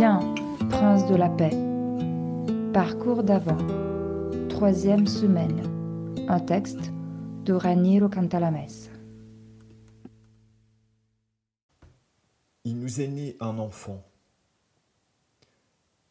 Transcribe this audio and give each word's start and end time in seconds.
Viens, 0.00 0.34
prince 0.70 1.06
de 1.08 1.14
la 1.14 1.28
paix. 1.28 1.50
Parcours 2.72 3.22
d'avant. 3.22 3.58
Troisième 4.48 5.06
semaine. 5.06 5.60
Un 6.26 6.40
texte 6.40 6.90
de 7.44 7.52
Raniero 7.52 8.08
Cantalames. 8.08 8.66
Il 12.64 12.78
nous 12.78 13.02
est 13.02 13.08
né 13.08 13.36
un 13.40 13.58
enfant. 13.58 14.02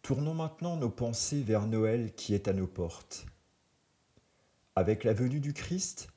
Tournons 0.04 0.36
maintenant 0.36 0.76
nos 0.76 0.92
pensées 0.92 1.42
vers 1.42 1.66
Noël 1.66 2.14
qui 2.14 2.36
est 2.36 2.48
à 2.48 2.54
nos 2.54 2.68
portes. 2.68 3.26
Avec 4.76 5.04
la 5.04 5.14
venue 5.14 5.40
du 5.40 5.54
Christ, 5.54 6.10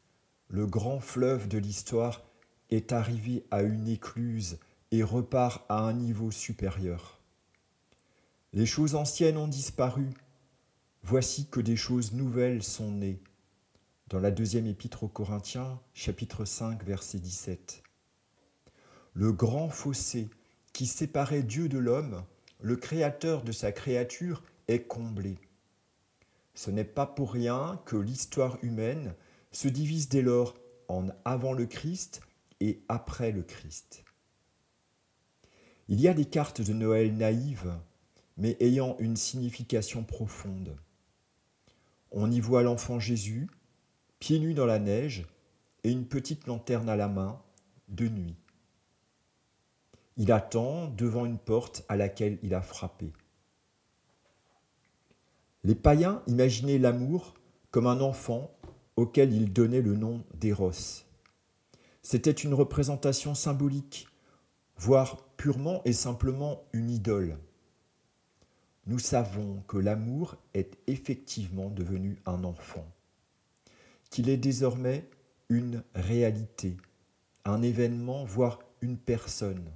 le 0.49 0.67
grand 0.67 1.01
fleuve 1.01 1.49
de 1.49 1.57
l'histoire 1.57 2.21
est 2.69 2.93
arrivé 2.93 3.47
à 3.51 3.63
une 3.63 3.89
écluse 3.89 4.59
et 4.91 5.03
repart 5.03 5.65
à 5.71 5.79
un 5.79 5.95
niveau 5.95 6.31
supérieur. 6.31 7.22
Les 8.55 8.67
choses 8.67 8.97
anciennes 8.97 9.39
ont 9.39 9.49
disparu, 9.49 10.11
voici 11.03 11.47
que 11.47 11.59
des 11.59 11.77
choses 11.77 12.13
nouvelles 12.13 12.63
sont 12.63 12.91
nées. 12.91 13.23
Dans 14.09 14.21
la 14.21 14.31
deuxième 14.31 14.67
épître 14.67 15.05
aux 15.05 15.09
Corinthiens, 15.09 15.81
chapitre 15.95 16.45
5, 16.45 16.85
verset 16.85 17.19
17. 17.19 17.83
Le 19.15 19.33
grand 19.33 19.71
fossé 19.71 20.29
qui 20.75 20.87
séparait 20.87 21.43
Dieu 21.43 21.71
de 21.71 21.79
l'homme, 21.79 22.25
le 22.61 22.77
créateur 22.77 23.43
de 23.43 23.53
sa 23.53 23.73
créature, 23.73 24.43
est 24.69 24.83
comblé. 24.83 25.39
Ce 26.53 26.71
n'est 26.71 26.85
pas 26.85 27.07
pour 27.07 27.33
rien 27.33 27.81
que 27.87 27.97
l'histoire 27.97 28.59
humaine 28.63 29.15
se 29.51 29.69
divise 29.69 30.11
dès 30.11 30.21
lors 30.21 30.59
en 30.89 31.09
avant 31.25 31.55
le 31.55 31.65
Christ 31.65 32.21
et 32.61 32.85
après 32.91 33.33
le 33.33 33.43
Christ. 33.43 34.05
Il 35.89 36.03
y 36.03 36.07
a 36.07 36.13
des 36.13 36.27
cartes 36.27 36.61
de 36.61 36.75
Noël 36.75 37.17
naïves, 37.17 37.73
mais 38.37 38.57
ayant 38.61 38.97
une 38.99 39.17
signification 39.17 40.05
profonde. 40.05 40.77
On 42.11 42.31
y 42.31 42.41
voit 42.41 42.63
l'enfant 42.63 42.99
Jésus, 42.99 43.49
pieds 44.19 44.39
nus 44.39 44.55
dans 44.55 44.67
la 44.67 44.79
neige, 44.79 45.27
et 45.85 45.91
une 45.91 46.07
petite 46.07 46.47
lanterne 46.47 46.89
à 46.89 46.97
la 46.97 47.09
main, 47.09 47.41
de 47.89 48.09
nuit. 48.09 48.37
Il 50.17 50.31
attend 50.31 50.89
devant 50.89 51.25
une 51.25 51.39
porte 51.39 51.85
à 51.89 51.97
laquelle 51.97 52.39
il 52.43 52.55
a 52.55 52.63
frappé. 52.63 53.13
Les 55.65 55.75
païens 55.75 56.23
imaginaient 56.27 56.79
l'amour 56.79 57.35
comme 57.71 57.87
un 57.87 58.01
enfant 58.01 58.51
auquel 58.97 59.33
ils 59.33 59.53
donnaient 59.53 59.81
le 59.81 59.97
nom 59.97 60.23
d'Éros. 60.35 61.05
C'était 62.03 62.31
une 62.31 62.53
représentation 62.53 63.35
symbolique, 63.35 64.09
voire 64.77 65.23
purement 65.37 65.81
et 65.85 65.93
simplement 65.93 66.65
une 66.73 66.91
idole. 66.91 67.39
Nous 68.87 68.99
savons 68.99 69.63
que 69.69 69.77
l'amour 69.77 70.37
est 70.55 70.77
effectivement 70.89 71.71
devenu 71.71 72.19
un 72.27 72.43
enfant, 72.43 72.85
qu'il 74.11 74.29
est 74.29 74.37
désormais 74.37 75.09
une 75.49 75.85
réalité, 75.95 76.77
un 77.45 77.63
événement, 77.63 78.25
voire 78.25 78.59
une 78.81 78.99
personne. 78.99 79.71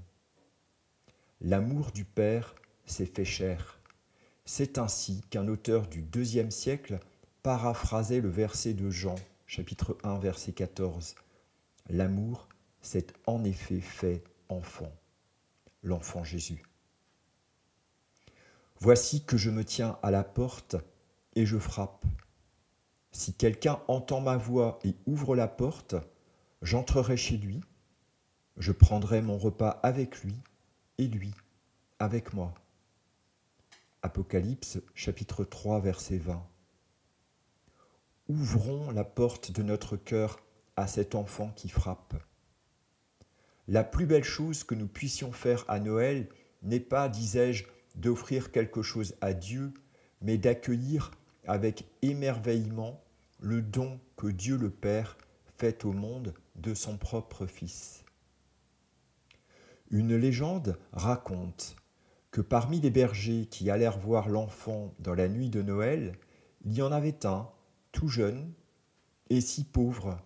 L'amour 1.41 1.93
du 1.93 2.05
Père 2.05 2.57
s'est 2.85 3.07
fait 3.07 3.25
chair. 3.25 3.79
C'est 4.45 4.77
ainsi 4.77 5.23
qu'un 5.31 5.47
auteur 5.47 5.87
du 5.87 6.03
deuxième 6.03 6.51
siècle 6.51 6.99
paraphrasait 7.45 8.21
le 8.21 8.29
verset 8.29 8.75
de 8.75 8.91
Jean, 8.91 9.15
chapitre 9.47 9.97
1, 10.03 10.19
verset 10.19 10.53
14. 10.53 11.15
L'amour 11.91 12.49
s'est 12.81 13.07
en 13.27 13.45
effet 13.45 13.81
fait 13.81 14.25
enfant, 14.49 14.93
l'enfant 15.85 16.25
Jésus. 16.25 16.65
Voici 18.79 19.25
que 19.25 19.37
je 19.37 19.51
me 19.51 19.65
tiens 19.65 19.99
à 20.03 20.11
la 20.11 20.23
porte 20.23 20.77
et 21.35 21.47
je 21.47 21.59
frappe. 21.59 22.05
Si 23.11 23.33
quelqu'un 23.33 23.81
entend 23.89 24.21
ma 24.21 24.37
voix 24.37 24.79
et 24.85 24.95
ouvre 25.07 25.35
la 25.35 25.49
porte, 25.49 25.95
j'entrerai 26.61 27.17
chez 27.17 27.39
lui, 27.39 27.63
je 28.59 28.73
prendrai 28.73 29.23
mon 29.23 29.39
repas 29.39 29.81
avec 29.83 30.23
lui 30.23 30.35
et 30.99 31.07
lui 31.07 31.33
avec 31.99 32.35
moi. 32.35 32.53
Apocalypse 34.03 34.79
chapitre 34.95 35.45
3 35.45 35.81
verset 35.81 36.19
20. 36.19 36.47
Ouvrons 38.29 38.91
la 38.91 39.05
porte 39.05 39.53
de 39.53 39.63
notre 39.63 39.97
cœur 39.97 40.41
à 40.77 40.87
cet 40.87 41.15
enfant 41.15 41.51
qui 41.57 41.71
frappe. 41.71 42.15
La 43.69 43.85
plus 43.85 44.07
belle 44.07 44.25
chose 44.25 44.65
que 44.65 44.75
nous 44.75 44.87
puissions 44.87 45.33
faire 45.33 45.65
à 45.69 45.81
Noël 45.81 46.29
n'est 46.63 46.81
pas, 46.81 47.09
disais-je, 47.09 47.65
d'offrir 47.97 48.53
quelque 48.53 48.83
chose 48.83 49.15
à 49.21 49.35
Dieu, 49.35 49.73
mais 50.21 50.39
d'accueillir 50.39 51.11
avec 51.47 51.87
émerveillement 52.03 53.03
le 53.41 53.63
don 53.63 54.01
que 54.17 54.27
Dieu 54.27 54.57
le 54.57 54.71
Père 54.71 55.17
fait 55.47 55.85
au 55.85 55.93
monde 55.93 56.35
de 56.57 56.75
son 56.75 56.97
propre 56.97 57.47
Fils. 57.47 58.05
Une 59.91 60.17
légende 60.17 60.79
raconte 60.93 61.77
que 62.31 62.41
parmi 62.41 62.81
les 62.81 62.91
bergers 62.91 63.47
qui 63.47 63.71
allèrent 63.71 63.99
voir 63.99 64.29
l'enfant 64.29 64.95
dans 64.99 65.15
la 65.15 65.29
nuit 65.29 65.49
de 65.49 65.63
Noël, 65.63 66.19
il 66.65 66.75
y 66.75 66.83
en 66.83 66.93
avait 66.93 67.25
un, 67.25 67.49
tout 67.93 68.09
jeune 68.09 68.53
et 69.31 69.41
si 69.41 69.65
pauvre 69.65 70.19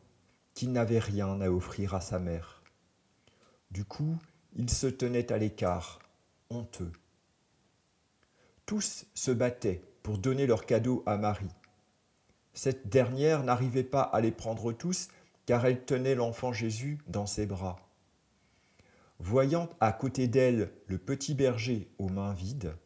qu'il 0.54 0.72
n'avait 0.72 0.98
rien 0.98 1.40
à 1.40 1.50
offrir 1.50 1.94
à 1.94 2.00
sa 2.00 2.18
mère. 2.18 2.62
Du 3.70 3.84
coup, 3.84 4.16
il 4.56 4.70
se 4.70 4.86
tenait 4.86 5.30
à 5.30 5.38
l'écart, 5.38 6.00
honteux. 6.48 6.92
Tous 8.70 9.04
se 9.14 9.32
battaient 9.32 9.82
pour 10.04 10.18
donner 10.18 10.46
leurs 10.46 10.64
cadeaux 10.64 11.02
à 11.04 11.16
Marie. 11.16 11.50
Cette 12.52 12.88
dernière 12.88 13.42
n'arrivait 13.42 13.82
pas 13.82 14.02
à 14.02 14.20
les 14.20 14.30
prendre 14.30 14.72
tous 14.72 15.08
car 15.44 15.66
elle 15.66 15.84
tenait 15.84 16.14
l'enfant 16.14 16.52
Jésus 16.52 16.98
dans 17.08 17.26
ses 17.26 17.46
bras. 17.46 17.80
Voyant 19.18 19.68
à 19.80 19.92
côté 19.92 20.28
d'elle 20.28 20.70
le 20.86 20.98
petit 20.98 21.34
berger 21.34 21.90
aux 21.98 22.08
mains 22.08 22.32
vides, 22.32 22.76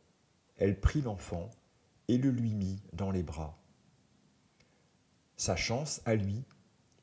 elle 0.56 0.80
prit 0.80 1.02
l'enfant 1.02 1.50
et 2.08 2.16
le 2.16 2.30
lui 2.30 2.54
mit 2.54 2.80
dans 2.94 3.10
les 3.10 3.22
bras. 3.22 3.58
Sa 5.36 5.54
chance 5.54 6.00
à 6.06 6.14
lui 6.14 6.44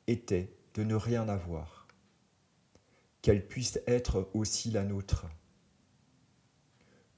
était 0.08 0.56
de 0.74 0.82
ne 0.82 0.96
rien 0.96 1.28
avoir. 1.28 1.86
Qu'elle 3.20 3.46
puisse 3.46 3.78
être 3.86 4.28
aussi 4.34 4.72
la 4.72 4.82
nôtre. 4.82 5.26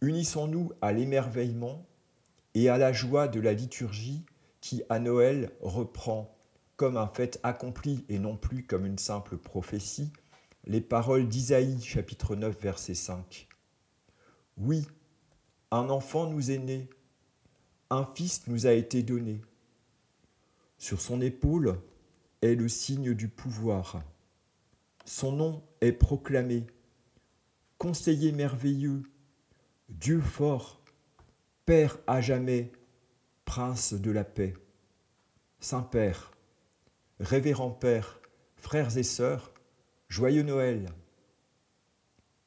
Unissons-nous 0.04 0.70
à 0.82 0.92
l'émerveillement 0.92 1.86
et 2.52 2.68
à 2.68 2.76
la 2.76 2.92
joie 2.92 3.26
de 3.26 3.40
la 3.40 3.54
liturgie 3.54 4.26
qui, 4.60 4.82
à 4.90 4.98
Noël, 4.98 5.50
reprend 5.62 6.36
comme 6.76 6.98
un 6.98 7.06
fait 7.06 7.40
accompli 7.42 8.04
et 8.10 8.18
non 8.18 8.36
plus 8.36 8.66
comme 8.66 8.84
une 8.84 8.98
simple 8.98 9.38
prophétie 9.38 10.12
les 10.66 10.82
paroles 10.82 11.26
d'Isaïe 11.26 11.80
chapitre 11.80 12.36
9 12.36 12.60
verset 12.60 12.94
5. 12.94 13.48
Oui, 14.58 14.86
un 15.70 15.88
enfant 15.88 16.28
nous 16.28 16.50
est 16.50 16.58
né, 16.58 16.90
un 17.88 18.04
fils 18.04 18.46
nous 18.46 18.66
a 18.66 18.72
été 18.72 19.02
donné. 19.02 19.40
Sur 20.76 21.00
son 21.00 21.22
épaule 21.22 21.80
est 22.42 22.56
le 22.56 22.68
signe 22.68 23.14
du 23.14 23.28
pouvoir. 23.28 24.02
Son 25.06 25.32
nom 25.32 25.62
est 25.80 25.92
proclamé. 25.92 26.66
Conseiller 27.78 28.32
merveilleux, 28.32 29.02
Dieu 29.90 30.20
fort, 30.20 30.80
Père 31.66 31.98
à 32.06 32.20
jamais, 32.20 32.72
Prince 33.44 33.92
de 33.92 34.10
la 34.10 34.24
paix. 34.24 34.54
Saint-Père, 35.60 36.32
Révérend 37.20 37.70
Père, 37.70 38.20
frères 38.56 38.96
et 38.96 39.02
sœurs, 39.02 39.52
Joyeux 40.08 40.42
Noël 40.42 40.86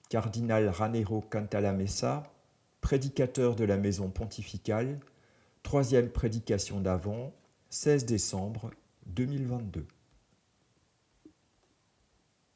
Cardinal 0.09 0.69
Ranero 0.69 1.21
Cantalamessa, 1.21 2.23
prédicateur 2.81 3.55
de 3.55 3.65
la 3.65 3.77
maison 3.77 4.09
pontificale, 4.09 4.99
troisième 5.63 6.09
prédication 6.09 6.79
d'avant, 6.79 7.33
16 7.69 8.05
décembre 8.05 8.71
2022. 9.07 9.85